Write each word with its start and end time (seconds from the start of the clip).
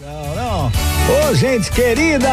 Não, 0.00 0.34
não. 0.34 0.72
Ô, 1.30 1.34
gente 1.36 1.70
querida! 1.70 2.28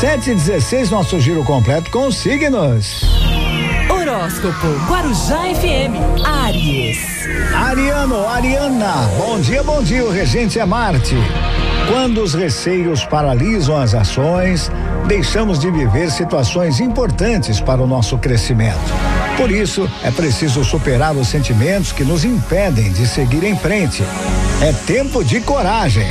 716, 0.00 0.90
nosso 0.90 1.18
giro 1.18 1.42
completo 1.42 1.90
com 1.90 2.08
os 2.08 2.16
signos. 2.16 3.00
Horóscopo 3.88 4.66
Guarujá 4.86 5.44
FM. 5.54 6.22
Aries. 6.22 6.98
Ariano, 7.54 8.28
Ariana, 8.28 9.08
bom 9.16 9.40
dia, 9.40 9.62
bom 9.62 9.82
dia. 9.82 10.04
O 10.04 10.10
regente 10.10 10.58
é 10.58 10.66
Marte. 10.66 11.16
Quando 11.88 12.22
os 12.22 12.34
receios 12.34 13.02
paralisam 13.06 13.78
as 13.78 13.94
ações, 13.94 14.70
deixamos 15.06 15.58
de 15.58 15.70
viver 15.70 16.10
situações 16.10 16.80
importantes 16.80 17.60
para 17.60 17.80
o 17.80 17.86
nosso 17.86 18.18
crescimento. 18.18 18.92
Por 19.38 19.50
isso, 19.50 19.90
é 20.02 20.10
preciso 20.10 20.62
superar 20.62 21.16
os 21.16 21.28
sentimentos 21.28 21.92
que 21.92 22.04
nos 22.04 22.26
impedem 22.26 22.92
de 22.92 23.06
seguir 23.06 23.42
em 23.42 23.56
frente. 23.56 24.02
É 24.60 24.70
tempo 24.86 25.24
de 25.24 25.40
coragem. 25.40 26.08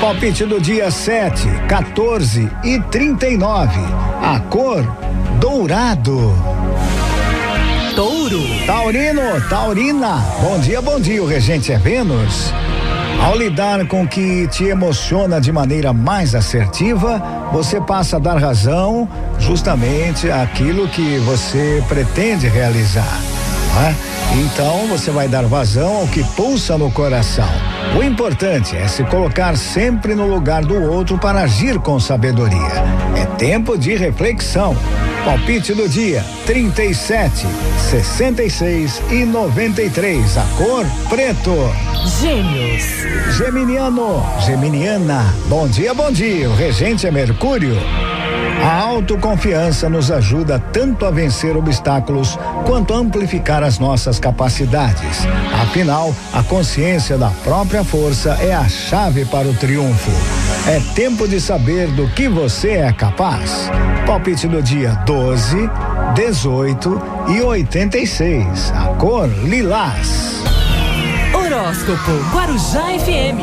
Palpite 0.00 0.46
do 0.46 0.58
dia 0.58 0.90
7, 0.90 1.46
14 1.68 2.50
e 2.64 2.80
39. 2.90 3.78
A 4.22 4.40
cor 4.40 4.82
dourado. 5.38 6.34
Touro. 7.94 8.40
Taurino, 8.66 9.22
Taurina. 9.50 10.24
Bom 10.40 10.58
dia, 10.58 10.80
bom 10.80 10.98
dia. 10.98 11.22
O 11.22 11.26
regente 11.26 11.70
é 11.70 11.76
Vênus. 11.76 12.50
Ao 13.22 13.36
lidar 13.36 13.86
com 13.88 14.04
o 14.04 14.08
que 14.08 14.48
te 14.48 14.64
emociona 14.64 15.38
de 15.38 15.52
maneira 15.52 15.92
mais 15.92 16.34
assertiva, 16.34 17.22
você 17.52 17.78
passa 17.78 18.16
a 18.16 18.18
dar 18.18 18.38
razão 18.38 19.06
justamente 19.38 20.30
àquilo 20.30 20.88
que 20.88 21.18
você 21.18 21.84
pretende 21.86 22.48
realizar. 22.48 23.20
é? 23.86 23.94
Então 24.38 24.86
você 24.88 25.10
vai 25.10 25.28
dar 25.28 25.44
vazão 25.44 25.98
ao 25.98 26.06
que 26.06 26.24
pulsa 26.24 26.78
no 26.78 26.90
coração. 26.90 27.69
O 27.96 28.02
importante 28.02 28.76
é 28.76 28.86
se 28.86 29.04
colocar 29.04 29.56
sempre 29.56 30.14
no 30.14 30.26
lugar 30.26 30.64
do 30.64 30.74
outro 30.82 31.18
para 31.18 31.42
agir 31.42 31.78
com 31.78 31.98
sabedoria. 31.98 32.84
É 33.16 33.26
tempo 33.36 33.76
de 33.76 33.96
reflexão. 33.96 34.76
Palpite 35.24 35.74
do 35.74 35.88
dia: 35.88 36.24
37, 36.46 37.46
66 37.90 39.02
e 39.10 39.24
93. 39.24 40.38
A 40.38 40.44
cor 40.56 40.86
preto. 41.08 41.54
Gêmeos. 42.20 43.36
Geminiano, 43.36 44.24
Geminiana. 44.40 45.34
Bom 45.46 45.68
dia, 45.68 45.92
bom 45.92 46.10
dia. 46.10 46.48
O 46.48 46.54
regente 46.54 47.06
é 47.06 47.10
Mercúrio. 47.10 47.76
A 48.62 48.82
autoconfiança 48.82 49.88
nos 49.88 50.10
ajuda 50.10 50.58
tanto 50.72 51.06
a 51.06 51.10
vencer 51.10 51.56
obstáculos 51.56 52.38
quanto 52.66 52.92
a 52.92 52.98
amplificar 52.98 53.62
as 53.62 53.78
nossas 53.78 54.18
capacidades. 54.18 55.26
Afinal, 55.62 56.14
a 56.32 56.42
consciência 56.42 57.16
da 57.16 57.30
própria 57.42 57.82
força 57.82 58.36
é 58.40 58.52
a 58.52 58.68
chave 58.68 59.24
para 59.24 59.48
o 59.48 59.54
triunfo. 59.54 60.10
É 60.68 60.78
tempo 60.94 61.26
de 61.26 61.40
saber 61.40 61.88
do 61.88 62.06
que 62.08 62.28
você 62.28 62.72
é 62.72 62.92
capaz. 62.92 63.70
Palpite 64.06 64.46
do 64.46 64.62
dia 64.62 64.92
12, 65.06 65.56
18 66.14 67.02
e 67.28 67.42
86. 67.42 68.72
A 68.72 68.88
cor 68.96 69.28
lilás. 69.44 70.42
Horóscopo 71.32 72.12
Guarujá 72.32 72.84
FM. 72.98 73.40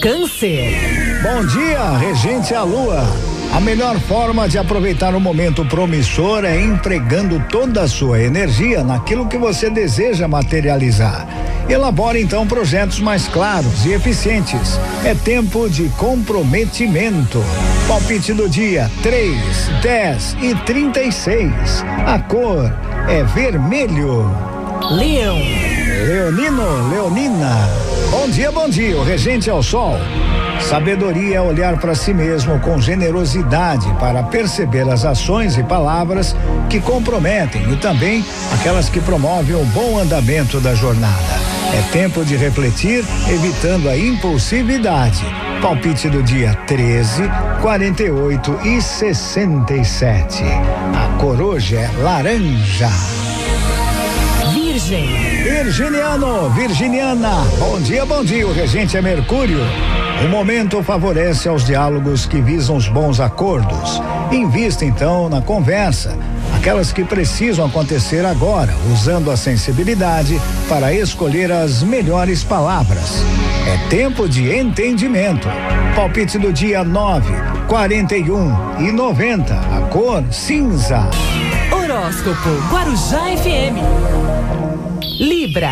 Câncer. 0.00 1.20
Bom 1.22 1.44
dia, 1.46 1.98
regente 1.98 2.54
a 2.54 2.62
lua. 2.62 3.06
A 3.52 3.60
melhor 3.60 4.00
forma 4.00 4.48
de 4.48 4.56
aproveitar 4.56 5.14
o 5.14 5.20
momento 5.20 5.62
promissor 5.66 6.42
é 6.42 6.58
empregando 6.58 7.38
toda 7.50 7.82
a 7.82 7.88
sua 7.88 8.18
energia 8.18 8.82
naquilo 8.82 9.28
que 9.28 9.36
você 9.36 9.68
deseja 9.68 10.26
materializar. 10.26 11.28
Elabore 11.68 12.20
então 12.20 12.46
projetos 12.46 12.98
mais 12.98 13.28
claros 13.28 13.84
e 13.84 13.92
eficientes. 13.92 14.80
É 15.04 15.14
tempo 15.14 15.68
de 15.68 15.90
comprometimento. 15.90 17.44
Palpite 17.86 18.32
do 18.32 18.48
dia: 18.48 18.90
3, 19.02 19.36
10 19.82 20.36
e 20.40 20.54
36. 20.64 21.84
A 22.06 22.18
cor 22.20 22.72
é 23.06 23.22
vermelho. 23.22 24.30
Leão. 24.90 25.71
Leonino, 26.12 26.90
Leonina. 26.90 27.70
Bom 28.10 28.28
dia, 28.28 28.52
bom 28.52 28.68
dia. 28.68 28.98
O 28.98 29.02
regente 29.02 29.48
é 29.48 29.54
o 29.54 29.62
sol. 29.62 29.96
Sabedoria 30.60 31.36
é 31.36 31.40
olhar 31.40 31.78
para 31.78 31.94
si 31.94 32.12
mesmo 32.12 32.60
com 32.60 32.78
generosidade 32.78 33.90
para 33.98 34.22
perceber 34.22 34.86
as 34.90 35.06
ações 35.06 35.56
e 35.56 35.62
palavras 35.62 36.36
que 36.68 36.80
comprometem 36.80 37.72
e 37.72 37.76
também 37.76 38.22
aquelas 38.52 38.90
que 38.90 39.00
promovem 39.00 39.56
o 39.56 39.64
bom 39.64 39.98
andamento 39.98 40.60
da 40.60 40.74
jornada. 40.74 41.40
É 41.72 41.80
tempo 41.90 42.22
de 42.26 42.36
refletir, 42.36 43.02
evitando 43.30 43.88
a 43.88 43.96
impulsividade. 43.96 45.24
Palpite 45.62 46.10
do 46.10 46.22
dia 46.22 46.54
13, 46.66 47.22
48 47.62 48.60
e 48.64 48.82
67. 48.82 50.44
A 50.44 51.18
cor 51.18 51.40
hoje 51.40 51.74
é 51.74 51.90
laranja. 52.02 52.90
Virgem. 54.72 55.06
Virginiano, 55.42 56.48
Virginiana, 56.48 57.44
bom 57.58 57.78
dia, 57.78 58.06
bom 58.06 58.24
dia. 58.24 58.46
O 58.46 58.54
regente 58.54 58.96
é 58.96 59.02
Mercúrio. 59.02 59.58
O 60.24 60.28
momento 60.30 60.82
favorece 60.82 61.46
aos 61.46 61.62
diálogos 61.62 62.24
que 62.24 62.40
visam 62.40 62.76
os 62.76 62.88
bons 62.88 63.20
acordos. 63.20 64.00
Invista 64.32 64.86
então 64.86 65.28
na 65.28 65.42
conversa, 65.42 66.16
aquelas 66.56 66.90
que 66.90 67.04
precisam 67.04 67.66
acontecer 67.66 68.24
agora, 68.24 68.72
usando 68.90 69.30
a 69.30 69.36
sensibilidade 69.36 70.40
para 70.70 70.90
escolher 70.94 71.52
as 71.52 71.82
melhores 71.82 72.42
palavras. 72.42 73.22
É 73.66 73.88
tempo 73.90 74.26
de 74.26 74.56
entendimento. 74.56 75.48
Palpite 75.94 76.38
do 76.38 76.50
dia 76.50 76.82
9, 76.82 77.30
41 77.68 78.78
e 78.80 78.90
90. 78.90 79.54
A 79.54 79.80
cor 79.90 80.24
cinza. 80.30 81.10
Horóscopo 81.72 82.50
Guarujá 82.70 83.22
FM. 83.36 83.80
Libra. 85.18 85.70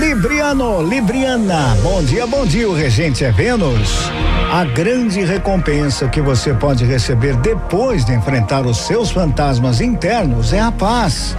Libriano, 0.00 0.82
Libriana, 0.82 1.76
bom 1.82 2.02
dia, 2.02 2.26
bom 2.26 2.44
dia. 2.44 2.68
O 2.68 2.74
regente 2.74 3.24
é 3.24 3.30
Vênus. 3.30 4.10
A 4.52 4.64
grande 4.64 5.24
recompensa 5.24 6.08
que 6.08 6.20
você 6.20 6.52
pode 6.52 6.84
receber 6.84 7.36
depois 7.36 8.04
de 8.04 8.12
enfrentar 8.12 8.66
os 8.66 8.78
seus 8.78 9.10
fantasmas 9.10 9.80
internos 9.80 10.52
é 10.52 10.60
a 10.60 10.72
paz. 10.72 11.36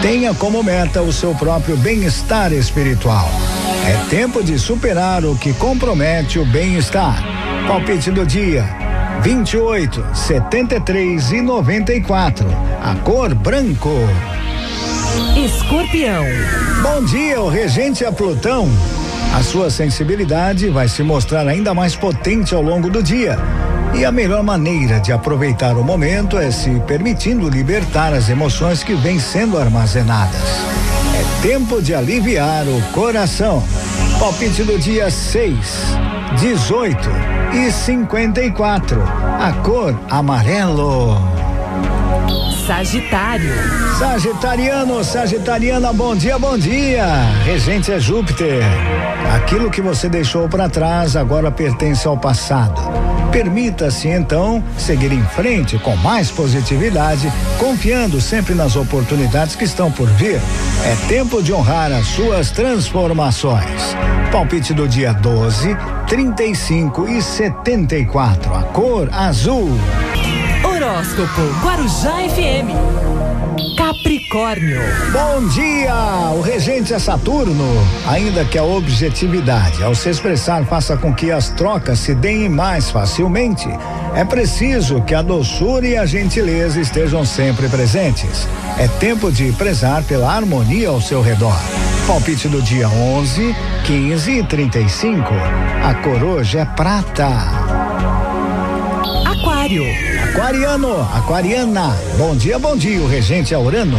Tenha 0.00 0.32
como 0.34 0.62
meta 0.62 1.02
o 1.02 1.12
seu 1.12 1.34
próprio 1.34 1.76
bem-estar 1.76 2.52
espiritual. 2.52 3.28
É 3.86 4.08
tempo 4.08 4.42
de 4.42 4.58
superar 4.58 5.24
o 5.24 5.36
que 5.36 5.52
compromete 5.54 6.38
o 6.38 6.44
bem-estar. 6.46 7.22
Palpite 7.66 8.10
do 8.10 8.24
dia: 8.24 8.64
28, 9.22 10.04
73 10.14 11.32
e 11.32 11.42
94. 11.42 12.46
A 12.82 12.94
cor 12.96 13.34
branco. 13.34 13.90
Escorpião. 15.36 16.24
Bom 16.82 17.04
dia, 17.04 17.40
o 17.40 17.48
regente 17.48 18.04
é 18.04 18.10
Plutão. 18.10 18.68
A 19.34 19.42
sua 19.42 19.70
sensibilidade 19.70 20.68
vai 20.68 20.88
se 20.88 21.02
mostrar 21.02 21.46
ainda 21.46 21.74
mais 21.74 21.96
potente 21.96 22.54
ao 22.54 22.62
longo 22.62 22.88
do 22.88 23.02
dia. 23.02 23.38
E 23.94 24.04
a 24.04 24.12
melhor 24.12 24.42
maneira 24.42 25.00
de 25.00 25.12
aproveitar 25.12 25.76
o 25.76 25.82
momento 25.82 26.38
é 26.38 26.50
se 26.50 26.70
permitindo 26.86 27.48
libertar 27.48 28.12
as 28.12 28.28
emoções 28.28 28.82
que 28.82 28.94
vêm 28.94 29.18
sendo 29.18 29.58
armazenadas. 29.58 30.40
É 31.14 31.42
tempo 31.42 31.80
de 31.80 31.94
aliviar 31.94 32.66
o 32.66 32.80
coração. 32.92 33.62
Palpite 34.18 34.62
do 34.62 34.78
dia 34.78 35.10
6, 35.10 35.56
18 36.34 37.08
e 37.54 37.70
54. 37.70 39.02
A 39.40 39.52
cor 39.62 39.98
amarelo. 40.10 41.16
Sagitário. 42.66 43.54
Sagitariano, 43.98 45.04
Sagitariana, 45.04 45.92
bom 45.92 46.16
dia, 46.16 46.38
bom 46.38 46.58
dia. 46.58 47.06
Regente 47.44 47.92
é 47.92 48.00
Júpiter. 48.00 48.62
Aquilo 49.34 49.70
que 49.70 49.80
você 49.80 50.08
deixou 50.08 50.48
para 50.48 50.68
trás 50.68 51.14
agora 51.16 51.50
pertence 51.50 52.06
ao 52.06 52.18
passado. 52.18 52.80
Permita-se 53.30 54.08
então 54.08 54.64
seguir 54.76 55.12
em 55.12 55.22
frente 55.22 55.78
com 55.78 55.94
mais 55.96 56.30
positividade, 56.30 57.30
confiando 57.58 58.20
sempre 58.20 58.54
nas 58.54 58.76
oportunidades 58.76 59.54
que 59.54 59.64
estão 59.64 59.90
por 59.92 60.08
vir. 60.08 60.40
É 60.84 61.08
tempo 61.08 61.42
de 61.42 61.52
honrar 61.52 61.92
as 61.92 62.06
suas 62.06 62.50
transformações. 62.50 63.94
Palpite 64.32 64.74
do 64.74 64.88
dia 64.88 65.12
12, 65.12 65.76
35 66.06 67.08
e 67.08 67.20
74. 67.20 68.54
A 68.54 68.62
cor 68.64 69.08
azul. 69.12 69.70
Horóscopo 70.64 71.42
Guarujá 71.62 72.28
FM. 72.28 73.05
Capricórnio. 73.96 74.80
Bom 75.12 75.48
dia! 75.48 75.94
O 76.36 76.40
regente 76.40 76.92
é 76.92 76.98
Saturno. 76.98 77.64
Ainda 78.06 78.44
que 78.44 78.58
a 78.58 78.62
objetividade, 78.62 79.82
ao 79.82 79.94
se 79.94 80.10
expressar, 80.10 80.64
faça 80.66 80.96
com 80.96 81.14
que 81.14 81.30
as 81.30 81.50
trocas 81.50 82.00
se 82.00 82.14
deem 82.14 82.48
mais 82.48 82.90
facilmente, 82.90 83.68
é 84.14 84.24
preciso 84.24 85.00
que 85.02 85.14
a 85.14 85.22
doçura 85.22 85.86
e 85.86 85.96
a 85.96 86.04
gentileza 86.04 86.80
estejam 86.80 87.24
sempre 87.24 87.68
presentes. 87.68 88.46
É 88.78 88.86
tempo 88.86 89.32
de 89.32 89.50
prezar 89.52 90.02
pela 90.04 90.30
harmonia 90.30 90.88
ao 90.88 91.00
seu 91.00 91.22
redor. 91.22 91.58
Palpite 92.06 92.48
do 92.48 92.60
dia 92.60 92.88
11, 92.88 93.54
15 93.84 94.30
e 94.30 94.44
35. 94.44 95.22
A 95.82 95.94
coroja 95.94 96.60
é 96.60 96.64
prata. 96.64 97.28
Aquário. 99.24 99.84
Aquariano, 100.36 101.00
aquariana. 101.14 101.96
Bom 102.18 102.36
dia, 102.36 102.58
bom 102.58 102.76
dia. 102.76 103.00
O 103.00 103.08
regente 103.08 103.54
é 103.54 103.58
Urano. 103.58 103.98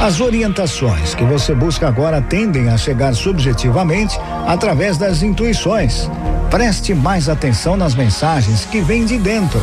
As 0.00 0.20
orientações 0.20 1.12
que 1.12 1.24
você 1.24 1.56
busca 1.56 1.88
agora 1.88 2.22
tendem 2.22 2.68
a 2.68 2.76
chegar 2.76 3.12
subjetivamente 3.16 4.16
através 4.46 4.96
das 4.96 5.24
intuições. 5.24 6.08
Preste 6.52 6.94
mais 6.94 7.28
atenção 7.28 7.76
nas 7.76 7.96
mensagens 7.96 8.64
que 8.64 8.80
vêm 8.80 9.04
de 9.04 9.18
dentro. 9.18 9.60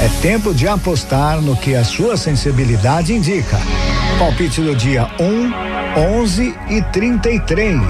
É 0.00 0.08
tempo 0.20 0.52
de 0.52 0.66
apostar 0.66 1.40
no 1.40 1.56
que 1.56 1.76
a 1.76 1.84
sua 1.84 2.16
sensibilidade 2.16 3.14
indica. 3.14 3.56
Palpite 4.18 4.60
do 4.60 4.74
dia 4.74 5.08
1, 5.20 6.18
11 6.22 6.56
e 6.70 6.82
33. 6.90 7.80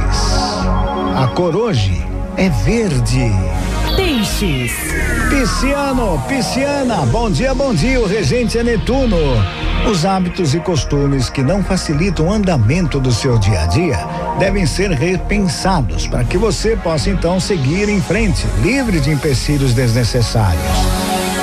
A 1.16 1.26
cor 1.28 1.56
hoje 1.56 2.04
é 2.36 2.50
verde. 2.50 3.32
Peixes. 3.96 4.72
Pisciano, 5.28 6.22
pisciana, 6.28 7.06
bom 7.06 7.30
dia, 7.30 7.54
bom 7.54 7.74
dia. 7.74 8.00
O 8.00 8.06
regente 8.06 8.58
é 8.58 8.62
Netuno. 8.62 9.16
Os 9.90 10.04
hábitos 10.04 10.54
e 10.54 10.60
costumes 10.60 11.28
que 11.28 11.42
não 11.42 11.62
facilitam 11.62 12.28
o 12.28 12.32
andamento 12.32 13.00
do 13.00 13.10
seu 13.10 13.38
dia 13.38 13.62
a 13.62 13.66
dia 13.66 13.98
devem 14.38 14.66
ser 14.66 14.90
repensados 14.90 16.06
para 16.06 16.24
que 16.24 16.38
você 16.38 16.76
possa 16.76 17.10
então 17.10 17.40
seguir 17.40 17.88
em 17.88 18.00
frente, 18.00 18.46
livre 18.62 19.00
de 19.00 19.10
empecilhos 19.10 19.74
desnecessários. 19.74 20.62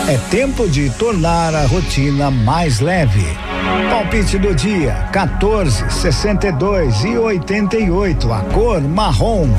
É 0.07 0.17
tempo 0.31 0.67
de 0.67 0.89
tornar 0.91 1.53
a 1.53 1.65
rotina 1.67 2.31
mais 2.31 2.79
leve. 2.79 3.25
Palpite 3.89 4.37
do 4.37 4.55
dia: 4.55 5.07
14, 5.11 5.91
62 5.91 7.03
e 7.03 7.17
88. 7.17 8.33
A 8.33 8.39
cor 8.41 8.81
marrom. 8.81 9.49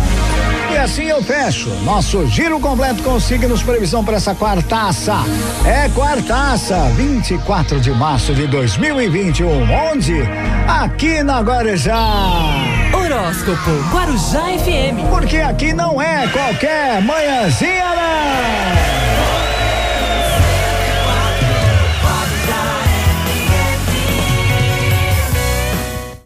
E 0.72 0.76
assim 0.78 1.04
eu 1.04 1.22
fecho 1.22 1.68
nosso 1.84 2.26
giro 2.26 2.60
completo 2.60 3.02
com 3.02 3.18
signos 3.18 3.62
previsão 3.62 4.04
para 4.04 4.16
essa 4.16 4.34
quartaça. 4.34 5.14
É 5.64 5.88
quartaça, 5.88 6.76
24 6.96 7.80
de 7.80 7.90
março 7.90 8.32
de 8.34 8.46
2021. 8.46 9.48
Onde? 9.90 10.14
Aqui 10.68 11.22
na 11.22 11.40
Guarujá. 11.40 11.96
Horóscopo 12.92 13.70
Guarujá 13.92 14.44
FM. 14.58 15.08
Porque 15.10 15.38
aqui 15.38 15.72
não 15.72 16.00
é 16.00 16.28
qualquer 16.28 17.02
manhãzinha, 17.02 17.84
não. 17.94 19.19